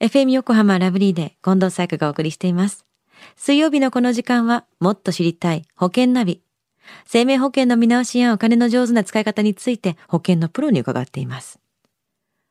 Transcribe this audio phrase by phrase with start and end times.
[0.00, 2.86] FM 横浜ラブリーで近藤紗友がお送りしています。
[3.34, 6.40] 水曜日のこの時間は、もっと知りたい保険ナビ。
[7.04, 11.58] 生命保険の見直しやお金の上手な使い方について保険のプロに伺っています。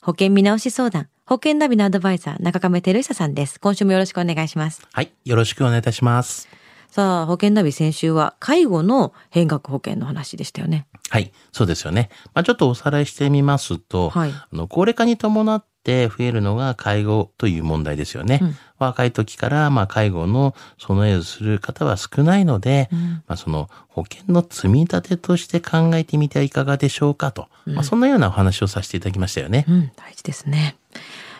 [0.00, 3.60] 保険見直し相談、保険ナビのアドバイザー、中亀照久さんです。
[3.60, 4.80] 今週もよろしくお願いします。
[4.90, 5.12] はい。
[5.26, 6.48] よろしくお願いいたします。
[6.88, 10.86] さあ、保険ナビ先週は介護の変額保険の話でしたよね。
[11.10, 11.30] はい。
[11.52, 12.08] そうですよね。
[12.32, 18.40] まあ、ちょっとおさらいしてみますと、はいあの高齢化に伴って増えるのが介護という問題ですよね。
[18.42, 29.64] うん若い時から、まあ、介護の備えをする方は少ないので、うんまあ、その保険の積み立てとして考えてみてはいかがでしょうかと、まあ、そんなようなお話をさせていただきましたよね。
[29.68, 30.76] うん、大事ですね。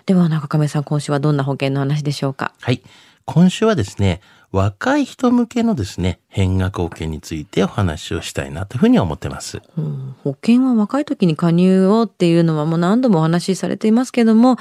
[0.07, 2.55] では中亀さん、今週はどんな保険の話でしょうか？
[2.61, 2.83] はい。
[3.27, 4.21] 今週はですね、
[4.53, 9.63] 若い人向けのですね、変額保険についてお話をしたいなというふうに思ってます。
[9.77, 14.57] うん保険は若い時に加入をっていうのはもう何度もお話しされていますけども、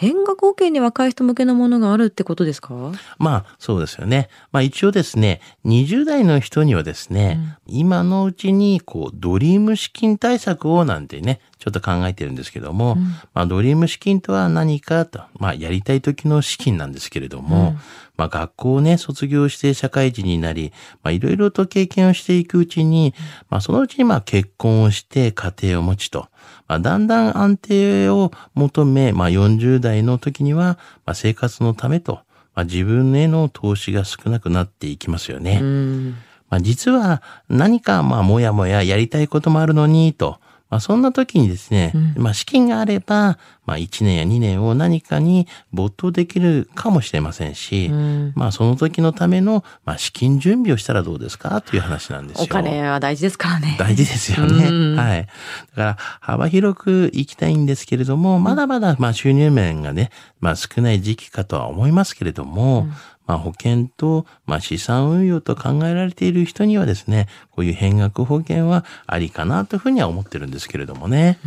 [0.00, 2.74] 変額保険に若い人向けのものがあるってことですか？
[3.18, 4.30] まあそうですよね。
[4.50, 12.96] まあ一応ですね、20代の人にはですね、今のうちにこうドリーム資金対策をなんてね、ちょっと考えてるんですけども、
[13.34, 17.76] まあドリーム資金とは何かと、まあやりたい時の資金なんですけれども、
[18.16, 20.72] まあ学校をね、卒業して社会人になり、
[21.02, 23.12] まあいろいろと経験をしていくうちに、
[23.50, 26.28] まあそのうちにまあ結婚をして家庭を持ちと、
[26.68, 32.20] まあだんだん安定を求め、まあ40代の時には、まあ生活のためと、
[32.54, 35.60] まあ、自分への投資が少なくなっていきますよね。
[35.62, 36.16] うん。
[36.48, 52.44] まあ、実は何かまあもやもややりたいこともあるのにと、まあ、そんな時にですね、まあ、資金があれば、まあ、1年や2年を何かに没頭できるかもしれませんし、んまあ、その時のための、まあ、資金準備をしたらどうですかという話なんですよ。
[52.44, 53.76] お金は大事ですからね。
[53.78, 54.68] 大事ですよね。
[54.68, 55.26] うんはい。
[55.26, 60.10] だから、幅広く行きたいんですけれども、まだまだ、まあ、収入面がね、
[60.40, 62.86] まあ、少ない時期かとは思いますけれども、
[63.30, 71.38] まあ、保険と、まあ、資産運用と考えられている人にはですね、こういう変額保険はありかなというふうには思ってるんですけれどもね。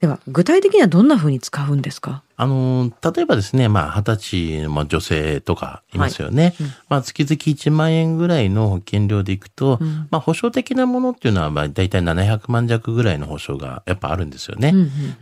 [0.00, 2.22] では、具体的にはどんなふうに使うんですか？
[2.40, 6.54] あの、例えばですね、まあ、二十歳のまあ女性とかいますよね。
[6.88, 9.78] まあ、月々1万円ぐらいの保険料でいくと、
[10.10, 14.72] まあ、保証的なものっていうのは、まあ、大体700万弱ぐらいの保証がやっぱあるんですよね。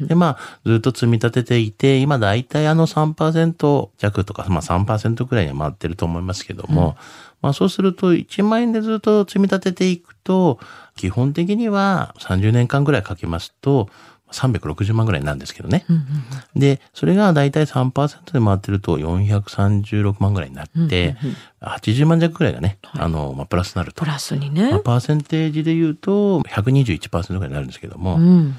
[0.01, 6.97] で、まあ、ずっと積み立てていて、今大体あの3%弱とか、まあ3%ぐらいには回ってると思いますけども、
[7.43, 10.61] まあそうすると1万円でずっと積み立てていくと、
[10.95, 13.89] 基本的には30年間ぐらいかけますと、
[14.33, 15.85] 360万ぐらいなんですけどね。
[16.55, 21.17] で、それが大体3%で回ってると436万ぐらいになって、
[21.61, 24.11] 80万弱ぐらいがね、あの、まあ、プラスになるとプ。
[24.11, 24.81] ラスにまあね。
[24.81, 28.55] パーセンテージで言うと121%ぐらいになるんですけども、うんうん。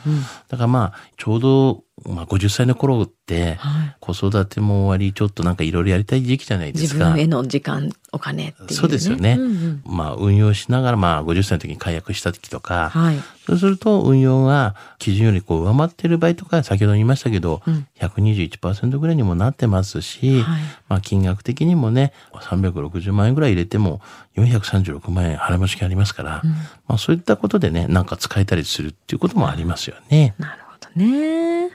[0.48, 7.22] だからまあ、ちょうど、まあ、50歳の頃って、はい子育ても終わり、ちょっとなんかいろいろやりたい時期じゃないですか自分。
[7.22, 8.76] への時間、お金っていう、ね。
[8.76, 9.36] そうですよね。
[9.38, 13.20] うんうんまあ、運用しながら、まあ、50歳の時に解約した時とか、はい。
[13.46, 17.62] そうすると、運用が基準よりこう上回ってる場合とか、先ほど言いましたけど、
[18.00, 24.02] 121%ぐらいにもなってますし、はいまあ、金額的にもね、360万円ぐらい入れても、
[24.38, 26.42] 436万円払い戻し金ありますから、
[26.88, 30.34] まあ、そういったことでね、なんか使えたりするっていうこともありますよね。
[30.40, 31.70] なるほどね。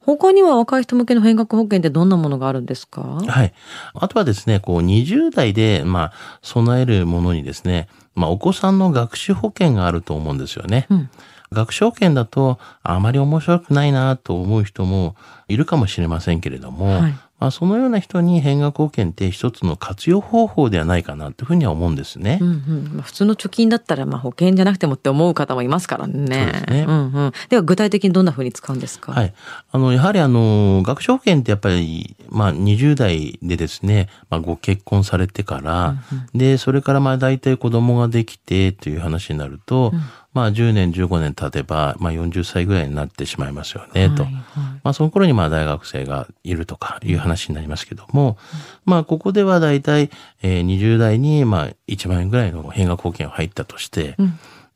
[0.00, 3.02] 他には若い人向けの変額保険ってどんなものがあるんですか？
[3.02, 3.52] はい。
[3.94, 10.86] あとはですね、こう20代で、まあ、備えるものにですね、まあ、お子さんの学習保険があると思うんですよね。
[10.90, 11.10] うん
[11.50, 15.16] 学習保険だと、あまり面白くないなと思う人も
[15.48, 22.38] いるかもしれませんけれども、はいまあ、そのような人に変額保険って一つの活用方法ではないかなというふうには思うんですね。
[22.40, 26.16] うんうんまあ、普通の貯金だったらまあ保険じゃなくてもって思う方もいますからね。
[26.16, 26.92] そうですねんう
[27.26, 29.12] ん、では具体的にどんな風に使うんですか？
[29.12, 29.34] はい。
[29.70, 35.96] あの、やはりあの、学習保険ってやっぱり、まあ、20代でですね、まあ、ご結婚されてから、
[36.34, 39.92] で、それからまあ、大体子供ができてという話になると、
[40.38, 44.22] まあ、10年、15年経てば、まあ、40歳ぐらいになってしまいますよね、と。
[44.22, 44.42] はいはい。
[44.84, 48.38] まあ、その頃にまあ、大学生がいるとかいう話になりますけども、
[48.84, 50.10] まあ、ここでは大体、
[50.42, 54.14] えー、20代に、まあ、1万円ぐらいの変額保険が入ったとして、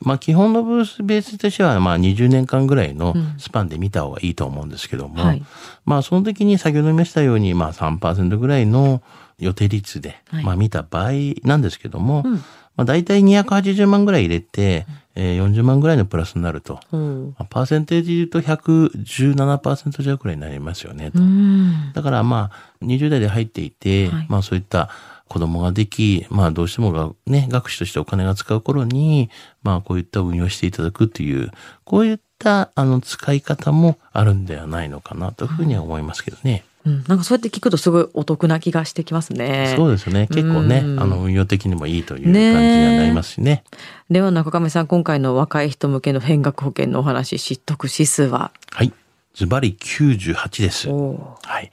[0.00, 5.42] まあ、基本のブースベースとしては、まあ、20年間ぐらいのスパンで見た方がいいと思うんですけども、はい。
[5.84, 9.00] まあ、その時に先ほど言いましたように、まあ、3%ぐらいの
[9.38, 10.44] 予定率で、はい。
[10.44, 11.12] まあ、見た場合
[11.44, 12.42] なんですけども、うん。
[12.76, 21.18] まあ、大体280万ぐらい入れて、えー40万ぐらいのプラスになると、うんまあパーセンテージで言うと117%弱くらいになりますよねと。
[21.18, 24.90] うんだからまあ、20代で入っていて、はいまあそういった
[25.32, 29.30] 子供ができ、まあどうしてもがね、学士としてお金が使う頃に、
[29.62, 31.50] まあこういった運用していただくっていう、
[31.84, 36.64] こういったあの使い方もあるんではないのかなというふうには思いますけどね。
[36.66, 39.74] うん、なんかそうやって聞くとすごいお得な気がしてきますね。
[39.76, 40.26] そうですね。
[40.28, 42.52] 結構ね、うん、あの運用的にもいいという感じには
[42.98, 43.44] なりますしね。
[43.44, 43.64] ね
[44.10, 48.50] では中亀さん、今回の若い人向けの変額保険のお話、知得指数は？
[48.72, 48.92] はい。
[49.34, 50.88] ズバリ98です。
[50.88, 51.70] はい。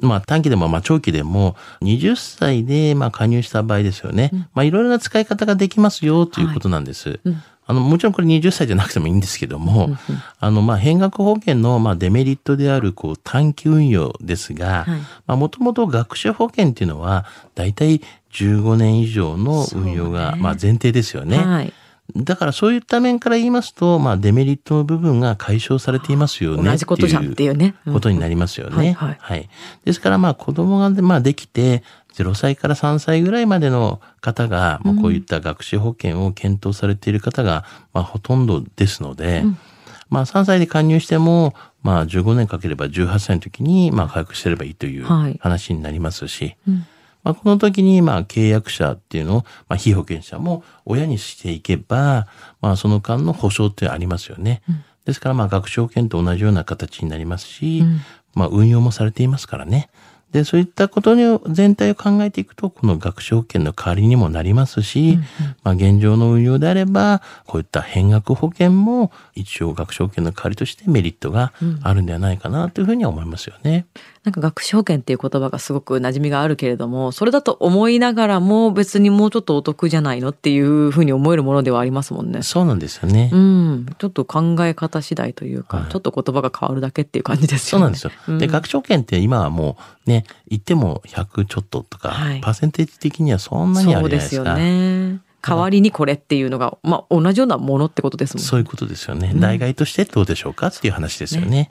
[0.00, 4.30] まあ短期でもまあ長期でも20歳でまあ加入した場合ですよね。
[4.32, 7.08] うん、まあいろいろな使い方ができますよということなんです。
[7.08, 9.96] はいうんあの、もちろんこれ20歳じゃなくてもいいんですけども、
[10.38, 14.86] あの、まあ、変額保険の、まあ、デメリットである、こう、短期運用ですが、
[15.26, 17.24] まあ、もともと学習保険っていうのは、
[17.54, 18.02] 大体
[18.32, 21.38] 15年以上の運用が、まあ、前提ですよね。
[21.38, 21.72] はい、
[22.14, 26.70] だからそういった面から言いますと、まあ、デメリットの部分が解消されていますよね。
[26.70, 27.74] 同じことじゃんっていうね。
[27.90, 28.92] ことになりますよね。
[28.92, 29.48] はい、はい、
[29.84, 31.82] ですから、まあ、子供が、まあ、できて、
[32.14, 39.58] 0歳から3歳ぐらいまでの方が、まあ、こういった学習保険を検討されている方が、まあ、ほとんどですので、うん、
[40.10, 46.86] まあ、3歳で加入しても、まあ、15年かければ18歳の時に、まあ、回復してればいいという話になりますし、はいうん。
[47.24, 52.26] まあ、この時に、まあ、契約者っていうのを、まあ、被保険者も親にしていけば、
[52.60, 54.62] まあ、その間の保証ってありますよね。
[54.68, 58.00] うん、ですから、まあ、学習保険と同じような形になりますし、うん、
[58.34, 59.88] まあ、運用もされていますからね。
[60.32, 65.22] で、そういったことに全体を考えていくと、この学習保険の代わりにもなりますし、うんうん、
[65.62, 71.52] まあ現状の運用であれば、こういった変額保険も一応学習保険の代わりとしてメリットが
[71.82, 73.86] あるんではないかなというふうには思いますよね。
[73.94, 82.42] うんなんか学習保険っていう言葉がすごく馴染みがあるけれども、それだと思いながらも別にもうちょっとお得じゃないのっていうふうに思えるものではありますもんね。
[82.42, 83.30] そうなんですよね。
[83.32, 83.86] うん。
[83.98, 87.70] ちょっと考え方次第というか、はい、ちょっと言葉が変わるだけっていう感じですよね。
[87.70, 88.12] そうなんですよ。
[88.28, 89.76] うん、で、学習保険って今はも
[90.06, 94.36] うね、言っても100ちょっととか、はい、パーセンテージ的にはそんなにあるじゃないですか。
[94.36, 95.20] そうですよね。
[95.44, 98.48] 代わりにこれっていうのが、まあ、同じようなものってことですもんね。
[98.48, 99.32] そういうことですよね。
[99.34, 101.70] 代替としてどうでしょうかっていう話ですよねね